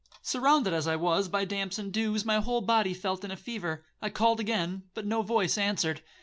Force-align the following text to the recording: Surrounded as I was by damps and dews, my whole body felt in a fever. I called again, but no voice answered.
Surrounded 0.23 0.73
as 0.73 0.87
I 0.87 0.95
was 0.95 1.29
by 1.29 1.45
damps 1.45 1.77
and 1.77 1.93
dews, 1.93 2.25
my 2.25 2.39
whole 2.41 2.61
body 2.61 2.91
felt 2.91 3.23
in 3.23 3.29
a 3.29 3.37
fever. 3.37 3.85
I 4.01 4.09
called 4.09 4.39
again, 4.39 4.81
but 4.95 5.05
no 5.05 5.21
voice 5.21 5.59
answered. 5.59 6.01